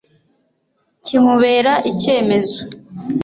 [1.05, 2.57] kimubera icyemezo